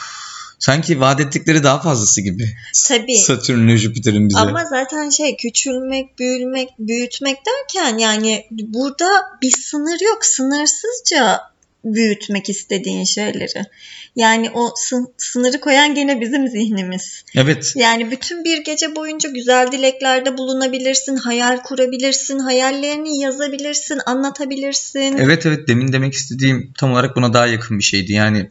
Sanki 0.59 1.01
vaat 1.01 1.21
ettikleri 1.21 1.63
daha 1.63 1.81
fazlası 1.81 2.21
gibi. 2.21 2.49
Tabii. 2.89 3.19
Satürn'le 3.19 3.77
Jüpiter'in 3.77 4.29
bize. 4.29 4.39
Ama 4.39 4.65
zaten 4.65 5.11
şey 5.11 5.37
küçülmek, 5.37 6.19
büyülmek, 6.19 6.69
büyütmek 6.79 7.37
derken 7.47 7.99
yani 7.99 8.47
burada 8.51 9.09
bir 9.43 9.51
sınır 9.51 10.01
yok. 10.01 10.25
Sınırsızca 10.25 11.41
büyütmek 11.85 12.49
istediğin 12.49 13.05
şeyleri. 13.05 13.65
Yani 14.17 14.51
o 14.51 14.75
sın- 14.77 15.13
sınırı 15.19 15.61
koyan 15.61 15.95
gene 15.95 16.21
bizim 16.21 16.49
zihnimiz. 16.49 17.25
Evet. 17.35 17.73
Yani 17.77 18.11
bütün 18.11 18.45
bir 18.45 18.65
gece 18.65 18.97
boyunca 18.97 19.31
güzel 19.31 19.73
dileklerde 19.73 20.39
bulunabilirsin, 20.39 21.17
hayal 21.17 21.59
kurabilirsin, 21.63 22.39
hayallerini 22.39 23.21
yazabilirsin, 23.21 23.99
anlatabilirsin. 24.07 25.17
Evet 25.19 25.47
evet 25.47 25.69
demin 25.69 25.93
demek 25.93 26.15
istediğim 26.15 26.73
tam 26.79 26.93
olarak 26.93 27.17
buna 27.17 27.33
daha 27.33 27.47
yakın 27.47 27.79
bir 27.79 27.85
şeydi. 27.85 28.13
Yani 28.13 28.51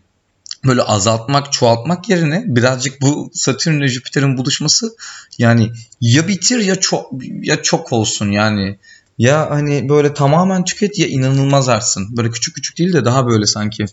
böyle 0.68 0.82
azaltmak, 0.82 1.54
çoğaltmak 1.54 2.10
yerine 2.10 2.44
birazcık 2.48 3.02
bu 3.02 3.32
Satürn 3.34 3.74
ile 3.80 3.88
Jüpiter'in 3.88 4.38
buluşması 4.38 4.96
yani 5.38 5.72
ya 6.02 6.28
bitir 6.28 6.60
ya 6.60 6.76
çok 6.76 7.12
ya 7.42 7.62
çok 7.64 7.94
olsun 7.94 8.32
yani. 8.32 8.80
Ya 9.18 9.48
hani 9.50 9.90
böyle 9.90 10.14
tamamen 10.14 10.64
tüket 10.64 11.00
ya 11.00 11.08
inanılmaz 11.08 11.70
arsın. 11.70 12.18
Böyle 12.18 12.30
küçük 12.32 12.56
küçük 12.56 12.78
değil 12.78 12.94
de 12.94 13.06
daha 13.06 13.28
böyle 13.28 13.46
sanki 13.46 13.86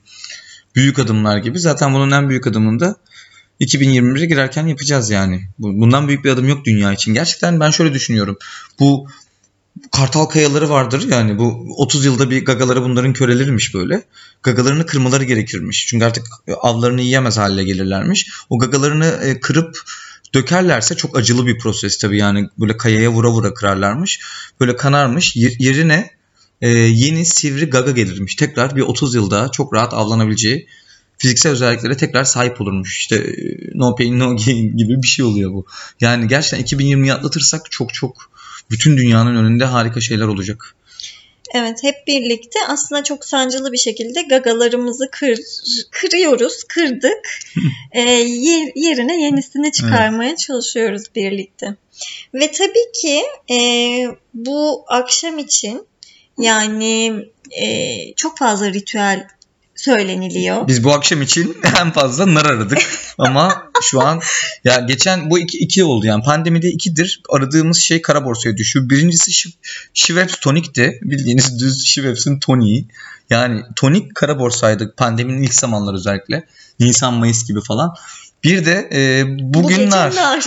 büyük 0.77 0.99
adımlar 0.99 1.39
gibi. 1.39 1.59
Zaten 1.59 1.95
bunun 1.95 2.11
en 2.11 2.29
büyük 2.29 2.47
adımını 2.47 2.81
da 2.81 2.97
2021'e 3.61 4.27
girerken 4.27 4.67
yapacağız 4.67 5.11
yani. 5.11 5.41
Bu- 5.59 5.81
Bundan 5.81 6.09
büyük 6.09 6.25
bir 6.25 6.31
adım 6.31 6.49
yok 6.49 6.65
dünya 6.65 6.93
için. 6.93 7.15
Gerçekten 7.15 7.61
ben 7.61 7.71
şöyle 7.71 7.95
düşünüyorum. 7.95 8.37
Bu 8.81 9.09
kartal 9.93 10.25
kayaları 10.25 10.71
vardır 10.71 11.09
yani 11.11 11.39
bu 11.39 11.67
30 11.77 12.05
yılda 12.05 12.31
bir 12.31 12.45
gagaları 12.45 12.83
bunların 12.83 13.13
körelermiş 13.13 13.75
böyle. 13.75 14.03
Gagalarını 14.43 14.87
kırmaları 14.87 15.25
gerekirmiş. 15.25 15.87
Çünkü 15.87 16.05
artık 16.05 16.27
avlarını 16.63 17.03
yiyemez 17.03 17.39
hale 17.39 17.65
gelirlermiş. 17.65 18.31
O 18.51 18.59
gagalarını 18.59 19.07
e, 19.07 19.41
kırıp 19.41 19.79
dökerlerse 20.35 20.97
çok 20.97 21.17
acılı 21.17 21.47
bir 21.47 21.59
proses 21.59 21.99
tabii 21.99 22.19
yani 22.19 22.49
böyle 22.59 22.77
kayaya 22.77 23.13
vura 23.13 23.31
vura 23.31 23.55
kırarlarmış. 23.55 24.21
Böyle 24.61 24.77
kanarmış 24.77 25.37
Yer- 25.37 25.57
yerine 25.59 26.11
e, 26.61 26.69
yeni 26.69 27.27
sivri 27.27 27.71
gaga 27.71 27.91
gelirmiş. 27.91 28.35
Tekrar 28.35 28.77
bir 28.77 28.83
30 28.83 29.15
yılda 29.15 29.49
çok 29.49 29.75
rahat 29.75 29.95
avlanabileceği 29.95 30.67
fiziksel 31.19 31.53
özelliklere 31.53 31.97
tekrar 31.97 32.25
sahip 32.25 32.61
olurmuş. 32.61 32.99
İşte 32.99 33.17
e, 33.17 33.35
no 33.75 33.95
pain 33.95 34.19
no 34.19 34.37
gain 34.37 34.77
gibi 34.77 35.03
bir 35.03 35.09
şey 35.09 35.25
oluyor 35.25 35.53
bu. 35.53 35.67
Yani 36.01 36.29
gerçekten 36.29 36.79
2020'yi 36.79 37.13
atlatırsak 37.13 37.71
çok 37.71 37.95
çok 37.95 38.32
bütün 38.71 38.97
dünyanın 38.97 39.37
önünde 39.37 39.65
harika 39.65 40.01
şeyler 40.01 40.27
olacak. 40.27 40.75
Evet 41.55 41.83
hep 41.83 42.07
birlikte 42.07 42.59
aslında 42.69 43.05
çok 43.05 43.25
sancılı 43.25 43.73
bir 43.73 43.79
şekilde 43.79 44.23
gagalarımızı 44.23 45.09
kır, 45.11 45.39
kırıyoruz, 45.91 46.65
kırdık. 46.65 47.39
e, 47.93 48.01
yer, 48.01 48.73
yerine 48.75 49.23
yenisini 49.23 49.73
çıkarmaya 49.73 50.37
çalışıyoruz 50.37 51.03
birlikte. 51.15 51.77
Ve 52.35 52.53
tabii 52.53 52.93
ki 52.95 53.23
e, 53.55 53.59
bu 54.35 54.85
akşam 54.89 55.39
için 55.39 55.87
yani 56.39 57.25
e, 57.51 57.97
çok 58.17 58.39
fazla 58.39 58.73
ritüel 58.73 59.29
söyleniliyor. 59.85 60.69
Biz 60.69 60.85
bu 60.85 60.93
akşam 60.93 61.23
için 61.23 61.57
en 61.81 61.91
fazla 61.93 62.35
nar 62.35 62.45
aradık 62.47 62.79
ama 63.19 63.63
şu 63.83 64.01
an 64.03 64.21
ya 64.65 64.81
geçen 64.81 65.31
bu 65.31 65.39
iki, 65.39 65.59
iki 65.59 65.85
oldu 65.85 66.07
yani 66.07 66.25
pandemide 66.25 66.69
ikidir 66.69 67.23
aradığımız 67.31 67.79
şey 67.79 68.03
kara 68.03 68.25
borsaya 68.25 68.57
düşüyor. 68.57 68.89
Birincisi 68.89 69.31
Şi- 69.31 69.53
Schweppes 69.95 70.37
tonikti 70.41 70.99
bildiğiniz 71.03 71.61
düz 71.61 71.87
Schweppes'in 71.87 72.39
toniği. 72.39 72.87
Yani 73.31 73.63
tonik 73.77 74.15
kara 74.15 74.39
borsaydı 74.39 74.95
pandeminin 74.97 75.43
ilk 75.43 75.55
zamanları 75.55 75.97
özellikle 75.97 76.47
Nisan 76.81 77.15
Mayıs 77.15 77.49
gibi 77.49 77.61
falan. 77.61 77.95
Bir 78.45 78.65
de 78.65 78.89
e, 78.93 79.25
Bu 79.27 79.55
bugün 79.63 79.77
gece 79.77 79.91
nar. 79.91 80.15
nar. 80.15 80.47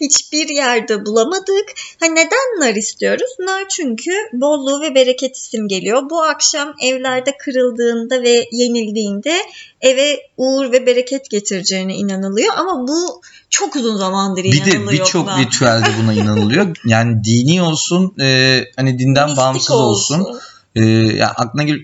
Hiçbir 0.00 0.48
yerde 0.48 1.06
bulamadık. 1.06 1.68
Ha 2.00 2.06
neden 2.06 2.60
nar 2.60 2.74
istiyoruz? 2.74 3.30
Nar 3.38 3.68
çünkü 3.68 4.10
bolluğu 4.32 4.80
ve 4.80 4.94
bereket 4.94 5.38
simgeliyor. 5.38 6.10
Bu 6.10 6.22
akşam 6.22 6.74
evlerde 6.82 7.36
kırıldığında 7.36 8.22
ve 8.22 8.48
yenildiğinde 8.52 9.34
eve 9.80 10.20
uğur 10.36 10.72
ve 10.72 10.86
bereket 10.86 11.30
getireceğine 11.30 11.94
inanılıyor. 11.94 12.54
Ama 12.56 12.88
bu 12.88 13.22
çok 13.50 13.76
uzun 13.76 13.96
zamandır 13.96 14.44
Bir 14.44 14.54
inanılıyor. 14.54 14.86
de 14.86 14.92
birçok 14.92 15.28
ritüelde 15.38 15.88
buna 16.02 16.12
inanılıyor. 16.12 16.76
Yani 16.86 17.24
dini 17.24 17.62
olsun, 17.62 18.14
e, 18.20 18.60
hani 18.76 18.98
dinden 18.98 19.24
Mistik 19.24 19.38
bağımsız 19.38 19.70
olsun. 19.70 20.26
Ee, 20.74 20.84
ya 20.86 21.28
aklına 21.28 21.62
gel 21.62 21.78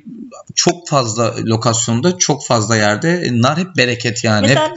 çok 0.55 0.89
fazla 0.89 1.35
lokasyonda 1.45 2.19
çok 2.19 2.47
fazla 2.47 2.77
yerde 2.77 3.11
e, 3.11 3.43
nar 3.43 3.59
hep 3.59 3.77
bereket 3.77 4.25
yani. 4.25 4.49
Hep 4.49 4.59
Mesela 4.59 4.75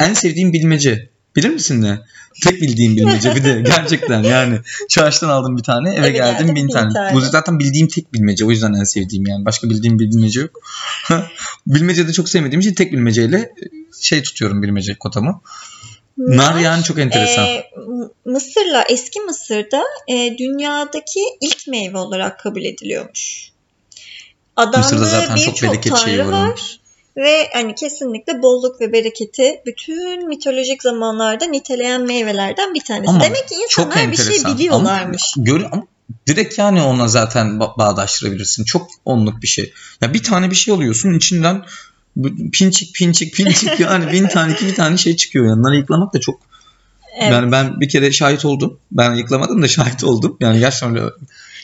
en 0.00 0.14
sevdiğim 0.14 0.52
bilmece. 0.52 1.10
Bilir 1.36 1.48
misin 1.48 1.82
ne? 1.82 1.98
Tek 2.44 2.62
bildiğim 2.62 2.96
bilmece 2.96 3.36
bir 3.36 3.44
de 3.44 3.62
gerçekten 3.66 4.22
yani. 4.22 4.58
Çarşıdan 4.88 5.28
aldım 5.28 5.56
bir 5.56 5.62
tane 5.62 5.90
eve, 5.90 5.98
Eve 5.98 6.10
geldim 6.10 6.32
geldim, 6.32 6.56
bin 6.56 6.68
bin 6.68 6.72
tane. 6.72 6.92
tane. 6.92 7.14
Bu 7.14 7.20
zaten 7.20 7.58
bildiğim 7.58 7.88
tek 7.88 8.12
bilmece 8.12 8.44
o 8.44 8.50
yüzden 8.50 8.72
en 8.72 8.84
sevdiğim 8.84 9.26
yani. 9.26 9.44
Başka 9.44 9.70
bildiğim 9.70 9.98
bir 9.98 10.10
bilmece 10.10 10.40
yok. 10.40 10.60
bilmece 11.66 12.08
de 12.08 12.12
çok 12.12 12.28
sevmediğim 12.28 12.60
için 12.60 12.74
tek 12.74 12.92
bilmeceyle 12.92 13.36
e, 13.38 13.52
şey 14.00 14.22
tutuyorum 14.22 14.62
bilmece 14.62 14.94
kotamı. 14.94 15.40
Nar 16.18 16.60
yani 16.60 16.84
çok 16.84 16.98
enteresan. 16.98 17.44
e, 17.46 17.70
Mısır'la 18.24 18.84
eski 18.88 19.20
Mısır'da 19.20 19.82
e, 20.08 20.38
dünyadaki 20.38 21.20
ilk 21.40 21.68
meyve 21.68 21.98
olarak 21.98 22.40
kabul 22.40 22.64
ediliyormuş. 22.64 23.50
Mısır'da 24.56 24.78
Adandığı 24.78 25.06
zaten 25.06 25.36
çok 25.36 25.62
bereket 25.62 25.96
şeyi 25.96 26.18
var. 26.18 26.24
var. 26.24 26.79
Ve 27.16 27.48
hani 27.52 27.74
kesinlikle 27.74 28.42
bolluk 28.42 28.80
ve 28.80 28.92
bereketi 28.92 29.62
bütün 29.66 30.28
mitolojik 30.28 30.82
zamanlarda 30.82 31.44
niteleyen 31.44 32.02
meyvelerden 32.02 32.74
bir 32.74 32.84
tanesi. 32.84 33.10
Ama 33.10 33.20
Demek 33.20 33.48
ki 33.48 33.54
insanlar 33.54 34.12
bir 34.12 34.16
şey 34.16 34.54
biliyorlarmış. 34.54 35.22
Ama, 35.36 35.44
gör, 35.44 35.60
ama 35.72 35.82
direkt 36.26 36.58
yani 36.58 36.82
ona 36.82 37.08
zaten 37.08 37.46
ba- 37.46 37.78
bağdaştırabilirsin. 37.78 38.64
Çok 38.64 38.88
onluk 39.04 39.42
bir 39.42 39.46
şey. 39.46 39.72
Ya 40.00 40.14
bir 40.14 40.22
tane 40.22 40.50
bir 40.50 40.56
şey 40.56 40.74
alıyorsun 40.74 41.14
içinden 41.14 41.64
pinçik 42.52 42.94
pinçik 42.94 43.34
pinçik 43.34 43.80
yani 43.80 44.12
bin 44.12 44.28
tane 44.28 44.52
iki 44.52 44.66
bir 44.66 44.74
tane 44.74 44.96
şey 44.96 45.16
çıkıyor. 45.16 45.46
Yanları 45.46 45.76
yıklamak 45.76 46.14
da 46.14 46.20
çok 46.20 46.40
Evet. 47.20 47.32
yani 47.32 47.52
ben 47.52 47.80
bir 47.80 47.88
kere 47.88 48.12
şahit 48.12 48.44
oldum. 48.44 48.78
Ben 48.92 49.14
yıklamadım 49.14 49.62
da 49.62 49.68
şahit 49.68 50.04
oldum. 50.04 50.36
Yani 50.40 50.58
gerçekten 50.58 50.96
öyle. 50.96 51.10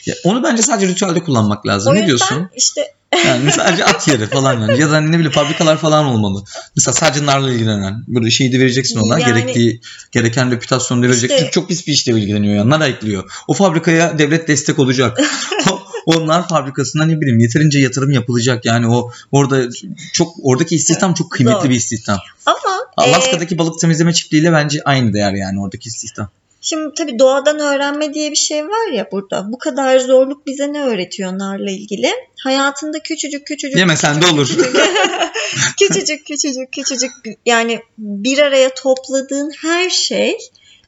Ya 0.06 0.14
onu 0.24 0.42
bence 0.42 0.62
sadece 0.62 0.88
ritüelde 0.88 1.22
kullanmak 1.22 1.66
lazım. 1.66 1.92
o 1.92 1.94
ne 1.94 2.06
diyorsun? 2.06 2.50
işte 2.56 2.94
Yani 3.26 3.52
sadece 3.52 3.84
at 3.84 4.08
yeri 4.08 4.26
falan 4.26 4.60
yani. 4.60 4.80
Ya 4.80 4.90
da 4.90 5.00
ne 5.00 5.12
bileyim 5.14 5.32
fabrikalar 5.32 5.76
falan 5.76 6.04
olmalı. 6.06 6.44
Mesela 6.76 6.94
sadece 6.94 7.26
narla 7.26 7.52
ilgilenen. 7.52 8.04
Böyle 8.08 8.30
şeyi 8.30 8.52
de 8.52 8.58
vereceksin 8.58 8.98
ona. 8.98 9.18
Yani- 9.18 9.32
Gerektiği, 9.32 9.80
gereken 10.12 10.50
reputasyonu 10.50 11.02
da 11.02 11.06
vereceksin. 11.06 11.36
İşte- 11.36 11.50
Çok 11.50 11.68
pis 11.68 11.86
bir 11.86 11.92
işle 11.92 12.12
ilgileniyor 12.12 12.54
yani. 12.54 12.70
Nar 12.70 12.80
ayıklıyor. 12.80 13.30
O 13.48 13.54
fabrikaya 13.54 14.18
devlet 14.18 14.48
destek 14.48 14.78
olacak. 14.78 15.20
o, 15.70 15.80
o 16.06 16.26
nar 16.26 16.48
fabrikasına 16.48 17.04
ne 17.04 17.20
bileyim 17.20 17.38
yeterince 17.38 17.78
yatırım 17.78 18.10
yapılacak. 18.10 18.64
Yani 18.64 18.88
o 18.88 19.10
orada 19.32 19.68
çok 20.12 20.34
oradaki 20.42 20.74
istihdam 20.74 21.14
çok 21.14 21.32
kıymetli 21.32 21.60
Zor. 21.62 21.70
bir 21.70 21.74
istihdam. 21.74 22.18
ama 22.46 23.06
e, 23.06 23.10
Alaska'daki 23.10 23.58
balık 23.58 23.80
temizleme 23.80 24.12
çiftliğiyle 24.12 24.52
bence 24.52 24.80
aynı 24.84 25.12
değer 25.12 25.32
yani 25.32 25.60
oradaki 25.60 25.88
istihdam. 25.88 26.28
Şimdi 26.68 26.94
tabii 26.94 27.18
doğadan 27.18 27.58
öğrenme 27.58 28.14
diye 28.14 28.30
bir 28.30 28.36
şey 28.36 28.68
var 28.68 28.92
ya 28.92 29.08
burada. 29.12 29.52
Bu 29.52 29.58
kadar 29.58 29.98
zorluk 29.98 30.46
bize 30.46 30.72
ne 30.72 30.82
öğretiyor 30.82 31.38
narla 31.38 31.70
ilgili? 31.70 32.10
Hayatında 32.44 32.98
küçücük 32.98 33.46
küçücük 33.46 33.78
Yemesen 33.78 34.22
de 34.22 34.26
olur. 34.26 34.48
küçücük 35.78 36.26
küçücük 36.26 36.72
küçücük 36.72 37.10
yani 37.46 37.80
bir 37.98 38.38
araya 38.38 38.74
topladığın 38.74 39.50
her 39.62 39.90
şey 39.90 40.38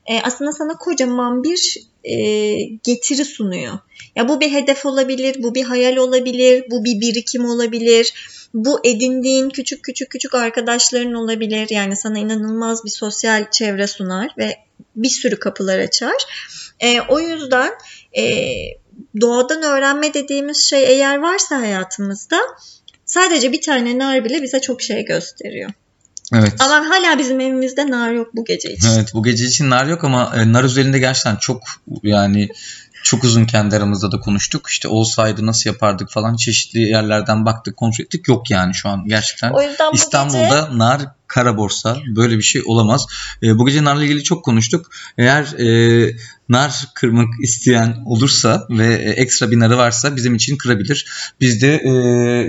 e, 0.09 0.21
aslında 0.23 0.53
sana 0.53 0.73
kocaman 0.79 1.45
bir 1.45 1.77
e, 2.05 2.17
getiri 2.63 3.25
sunuyor. 3.25 3.79
Ya 4.17 4.29
bu 4.29 4.41
bir 4.41 4.53
hedef 4.53 4.87
olabilir, 4.87 5.43
bu 5.43 5.55
bir 5.55 5.65
hayal 5.65 5.97
olabilir, 5.97 6.65
bu 6.71 6.85
bir 6.85 7.01
birikim 7.01 7.45
olabilir. 7.45 8.15
Bu 8.55 8.81
edindiğin 8.85 9.49
küçük 9.49 9.85
küçük 9.85 10.11
küçük 10.11 10.35
arkadaşların 10.35 11.15
olabilir. 11.15 11.67
Yani 11.71 11.97
sana 11.97 12.19
inanılmaz 12.19 12.85
bir 12.85 12.91
sosyal 12.91 13.51
çevre 13.51 13.87
sunar 13.87 14.35
ve 14.39 14.57
bir 14.97 15.09
sürü 15.09 15.39
kapılar 15.39 15.79
açar. 15.79 16.17
E, 16.81 17.01
o 17.01 17.21
yüzden 17.21 17.73
e, 18.17 18.25
doğadan 19.21 19.63
öğrenme 19.63 20.15
dediğimiz 20.15 20.69
şey 20.71 20.85
eğer 20.85 21.19
varsa 21.19 21.61
hayatımızda 21.61 22.41
sadece 23.05 23.53
bir 23.53 23.61
tane 23.61 23.99
nar 23.99 24.25
bile 24.25 24.43
bize 24.43 24.61
çok 24.61 24.83
şey 24.83 25.05
gösteriyor. 25.05 25.71
Evet. 26.35 26.55
Ama 26.61 26.75
hala 26.75 27.19
bizim 27.19 27.41
evimizde 27.41 27.91
nar 27.91 28.13
yok 28.13 28.31
bu 28.35 28.45
gece 28.45 28.73
için. 28.73 28.89
Evet 28.89 29.15
bu 29.15 29.23
gece 29.23 29.45
için 29.45 29.71
nar 29.71 29.87
yok 29.87 30.05
ama 30.05 30.33
e, 30.37 30.53
nar 30.53 30.65
üzerinde 30.65 30.99
gerçekten 30.99 31.37
çok 31.37 31.63
yani 32.03 32.49
çok 33.03 33.25
uzun 33.25 33.45
kendi 33.45 33.77
aramızda 33.77 34.13
da 34.13 34.21
konuştuk. 34.21 34.67
İşte 34.71 34.89
olsaydı 34.89 35.47
nasıl 35.47 35.71
yapardık 35.71 36.11
falan 36.11 36.37
çeşitli 36.37 36.81
yerlerden 36.81 37.47
baktık 37.47 37.77
kontrol 37.77 38.05
ettik. 38.05 38.29
Yok 38.29 38.51
yani 38.51 38.75
şu 38.75 38.89
an 38.89 39.05
gerçekten 39.07 39.51
O 39.51 39.63
yüzden 39.63 39.87
bu 39.89 39.93
gece 39.93 40.03
İstanbul'da 40.05 40.79
nar 40.79 41.03
kara 41.27 41.57
borsa 41.57 41.97
böyle 42.17 42.37
bir 42.37 42.43
şey 42.43 42.63
olamaz. 42.67 43.07
E, 43.43 43.59
bu 43.59 43.67
gece 43.67 43.85
narla 43.85 44.05
ilgili 44.05 44.23
çok 44.23 44.45
konuştuk. 44.45 44.91
Eğer 45.19 45.45
e, 45.45 46.17
nar 46.49 46.85
kırmak 46.95 47.29
isteyen 47.43 47.97
olursa 48.07 48.67
ve 48.71 48.95
e, 48.95 49.11
ekstra 49.11 49.51
bir 49.51 49.59
narı 49.59 49.79
varsa 49.79 50.17
bizim 50.17 50.35
için 50.35 50.57
kırabilir. 50.57 51.07
Bizde 51.41 51.83
e, 51.85 51.91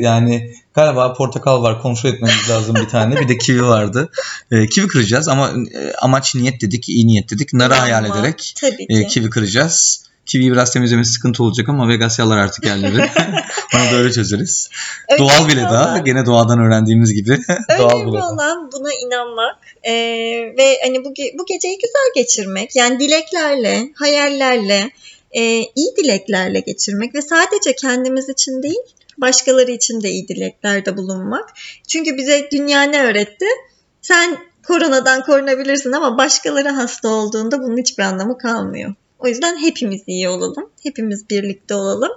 yani 0.01 0.53
galiba 0.79 1.13
portakal 1.13 1.63
var 1.63 1.81
kontrol 1.81 2.09
etmemiz 2.09 2.50
lazım 2.50 2.75
bir 2.75 2.88
tane. 2.89 3.15
Bir 3.21 3.27
de 3.27 3.38
kivi 3.38 3.63
vardı. 3.65 4.09
E, 4.51 4.67
kivi 4.67 4.88
kıracağız 4.88 5.27
ama 5.27 5.50
e, 5.50 5.93
amaç 6.01 6.36
niyet 6.36 6.62
dedik, 6.62 6.89
iyi 6.89 7.07
niyet 7.07 7.29
dedik. 7.31 7.53
Narı 7.53 7.74
hayal 7.74 8.05
inanma, 8.05 8.19
ederek 8.19 8.53
e, 8.89 9.01
ki. 9.01 9.07
kivi 9.07 9.29
kıracağız. 9.29 10.05
Kiviyi 10.25 10.51
biraz 10.51 10.74
temizlemesi 10.74 11.12
sıkıntı 11.12 11.43
olacak 11.43 11.69
ama 11.69 11.88
Vegas 11.88 12.19
yalar 12.19 12.38
artık 12.38 12.65
yerleri. 12.65 12.98
Onu 13.75 13.91
da 13.91 13.95
öyle 13.95 14.12
çözeriz. 14.13 14.69
Doğal 15.17 15.29
Önemli 15.39 15.51
bile 15.51 15.62
daha. 15.63 15.86
olan- 15.91 16.05
Gene 16.05 16.25
doğadan 16.25 16.59
öğrendiğimiz 16.59 17.13
gibi. 17.13 17.39
Doğal 17.79 18.07
bile 18.07 18.17
daha. 18.19 18.31
olan 18.31 18.71
buna 18.71 18.89
inanmak 19.05 19.55
Ee, 19.83 19.93
ve 20.57 20.77
hani 20.83 21.03
bu, 21.05 21.09
bu 21.39 21.45
geceyi 21.45 21.75
güzel 21.77 22.24
geçirmek. 22.24 22.75
Yani 22.75 23.00
dileklerle, 23.00 23.89
hayallerle, 23.95 24.91
e, 25.31 25.41
iyi 25.75 25.95
dileklerle 26.03 26.59
geçirmek 26.59 27.15
ve 27.15 27.21
sadece 27.21 27.75
kendimiz 27.75 28.29
için 28.29 28.63
değil, 28.63 28.79
başkaları 29.21 29.71
için 29.71 30.01
de 30.01 30.09
iyi 30.09 30.27
dileklerde 30.27 30.97
bulunmak. 30.97 31.49
Çünkü 31.88 32.17
bize 32.17 32.49
dünya 32.51 32.81
ne 32.81 33.01
öğretti? 33.03 33.45
Sen 34.01 34.38
koronadan 34.67 35.23
korunabilirsin 35.23 35.91
ama 35.91 36.17
başkaları 36.17 36.69
hasta 36.69 37.09
olduğunda 37.09 37.59
bunun 37.63 37.77
hiçbir 37.77 38.03
anlamı 38.03 38.38
kalmıyor. 38.38 38.93
O 39.19 39.27
yüzden 39.27 39.57
hepimiz 39.57 40.01
iyi 40.07 40.29
olalım. 40.29 40.69
Hepimiz 40.83 41.29
birlikte 41.29 41.73
olalım. 41.73 42.11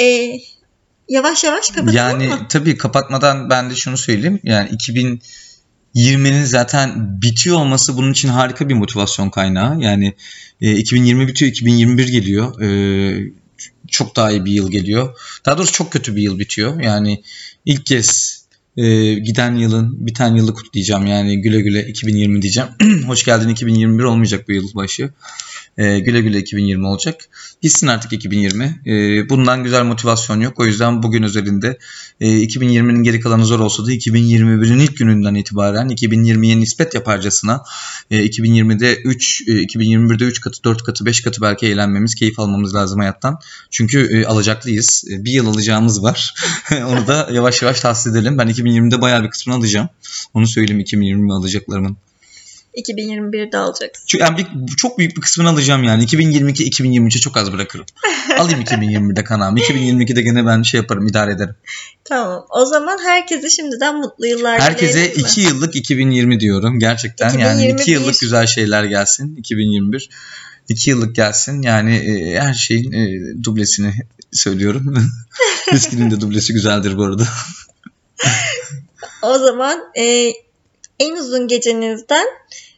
Ee, 0.00 0.38
yavaş 1.08 1.44
yavaş 1.44 1.68
kapatalım 1.68 1.96
Yani 1.96 2.26
mı? 2.26 2.46
tabii 2.48 2.76
kapatmadan 2.76 3.50
ben 3.50 3.70
de 3.70 3.74
şunu 3.74 3.96
söyleyeyim. 3.96 4.40
Yani 4.42 4.68
2020'nin 5.94 6.44
zaten 6.44 7.20
bitiyor 7.22 7.56
olması 7.56 7.96
bunun 7.96 8.12
için 8.12 8.28
harika 8.28 8.68
bir 8.68 8.74
motivasyon 8.74 9.30
kaynağı. 9.30 9.80
Yani 9.80 10.14
e, 10.60 10.72
2020 10.76 11.28
bitiyor, 11.28 11.50
2021 11.50 12.08
geliyor. 12.08 12.60
E, 12.60 12.68
çok 13.90 14.16
daha 14.16 14.30
iyi 14.30 14.44
bir 14.44 14.52
yıl 14.52 14.70
geliyor. 14.70 15.18
Daha 15.46 15.58
doğrusu 15.58 15.72
çok 15.72 15.92
kötü 15.92 16.16
bir 16.16 16.22
yıl 16.22 16.38
bitiyor. 16.38 16.80
Yani 16.80 17.22
ilk 17.64 17.86
kez 17.86 18.40
e, 18.76 19.14
giden 19.14 19.54
yılın 19.56 20.06
biten 20.06 20.34
yılı 20.34 20.54
kutlayacağım. 20.54 21.06
Yani 21.06 21.40
güle 21.40 21.60
güle 21.60 21.86
2020 21.86 22.42
diyeceğim. 22.42 22.68
Hoş 23.06 23.24
geldin 23.24 23.48
2021 23.48 24.04
olmayacak 24.04 24.48
bu 24.48 24.52
yıl 24.52 24.74
başı. 24.74 25.10
E, 25.80 25.98
güle 25.98 26.20
güle 26.20 26.38
2020 26.38 26.86
olacak. 26.86 27.28
Gitsin 27.62 27.86
artık 27.86 28.12
2020. 28.12 28.80
E, 28.86 29.28
bundan 29.28 29.64
güzel 29.64 29.84
motivasyon 29.84 30.40
yok. 30.40 30.60
O 30.60 30.66
yüzden 30.66 31.02
bugün 31.02 31.22
özelinde 31.22 31.78
e, 32.20 32.26
2020'nin 32.26 33.02
geri 33.02 33.20
kalanı 33.20 33.46
zor 33.46 33.60
olsa 33.60 33.86
da 33.86 33.92
2021'in 33.92 34.78
ilk 34.78 34.96
gününden 34.96 35.34
itibaren 35.34 35.88
2020'ye 35.88 36.60
nispet 36.60 36.94
yaparcasına 36.94 37.62
e, 38.10 38.26
2020'de 38.26 38.96
3, 38.96 39.42
e, 39.48 39.52
2021'de 39.52 40.24
3 40.24 40.40
katı, 40.40 40.64
4 40.64 40.82
katı, 40.82 41.06
5 41.06 41.20
katı 41.20 41.42
belki 41.42 41.66
eğlenmemiz, 41.66 42.14
keyif 42.14 42.38
almamız 42.38 42.74
lazım 42.74 42.98
hayattan. 42.98 43.38
Çünkü 43.70 44.20
e, 44.20 44.26
alacaklıyız. 44.26 45.04
E, 45.10 45.24
bir 45.24 45.32
yıl 45.32 45.46
alacağımız 45.46 46.02
var. 46.02 46.34
Onu 46.72 47.06
da 47.06 47.28
yavaş 47.32 47.62
yavaş 47.62 47.80
tahsil 47.80 48.10
edelim. 48.10 48.38
Ben 48.38 48.48
2020'de 48.48 49.00
bayağı 49.00 49.24
bir 49.24 49.30
kısmını 49.30 49.56
alacağım. 49.56 49.88
Onu 50.34 50.46
söyleyeyim 50.46 50.80
2020 50.80 51.32
alacaklarımın. 51.32 51.96
2021'de 52.76 53.56
alacaksın. 53.56 54.04
Çünkü 54.06 54.24
yani 54.24 54.38
bir, 54.38 54.76
çok 54.76 54.98
büyük 54.98 55.16
bir 55.16 55.20
kısmını 55.20 55.48
alacağım 55.48 55.84
yani. 55.84 56.02
2022 56.02 56.70
2023'e 56.70 57.20
çok 57.20 57.36
az 57.36 57.52
bırakırım. 57.52 57.86
Alayım 58.38 58.60
2021'de 58.60 59.24
kanağımı. 59.24 59.58
2022'de 59.58 60.22
gene 60.22 60.46
ben 60.46 60.62
şey 60.62 60.80
yaparım, 60.80 61.06
idare 61.06 61.32
ederim. 61.32 61.54
Tamam. 62.04 62.46
O 62.50 62.64
zaman 62.64 62.98
herkese 63.04 63.50
şimdiden 63.50 63.96
mutlu 63.96 64.26
yıllar 64.26 64.60
Herkese 64.60 64.92
dileyelim 64.92 65.22
mi? 65.22 65.28
2 65.28 65.40
yıllık 65.40 65.76
2020 65.76 66.40
diyorum 66.40 66.78
gerçekten. 66.78 67.38
Yani 67.38 67.62
2 67.62 67.72
2021. 67.72 67.92
yıllık 67.92 68.20
güzel 68.20 68.46
şeyler 68.46 68.84
gelsin 68.84 69.36
2021. 69.36 70.10
2 70.68 70.90
yıllık 70.90 71.16
gelsin. 71.16 71.62
Yani 71.62 71.96
e, 71.96 72.40
her 72.40 72.54
şeyin 72.54 72.92
e, 72.92 73.20
dublesini 73.44 73.92
söylüyorum. 74.32 74.94
Eskinin 75.72 76.10
de 76.10 76.20
dublesi 76.20 76.52
güzeldir 76.52 76.96
bu 76.96 77.04
arada. 77.04 77.24
O 79.22 79.38
zaman 79.38 79.80
e, 79.98 80.32
en 81.00 81.16
uzun 81.16 81.48
gecenizden 81.48 82.26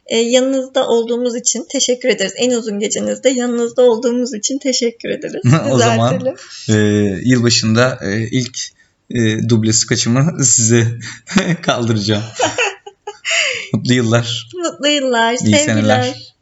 e, 0.05 0.17
yanınızda 0.17 0.87
olduğumuz 0.87 1.35
için 1.35 1.65
teşekkür 1.71 2.09
ederiz. 2.09 2.33
En 2.37 2.51
uzun 2.51 2.79
gecenizde 2.79 3.29
yanınızda 3.29 3.81
olduğumuz 3.81 4.33
için 4.33 4.57
teşekkür 4.57 5.09
ederiz. 5.09 5.41
O 5.71 5.77
zaman-. 5.77 6.35
E, 6.69 6.73
yılbaşında 7.23 7.99
e, 8.01 8.27
ilk 8.31 8.57
e, 9.11 9.49
dublesi 9.49 9.87
kaçımı 9.87 10.43
size 10.45 10.87
kaldıracağım. 11.61 12.23
Mutlu 13.73 13.93
yıllar. 13.93 14.47
Mutlu 14.63 14.87
yıllar, 14.87 15.33
İyi 15.33 15.37
sevgiler. 15.37 15.65
seneler. 15.65 16.32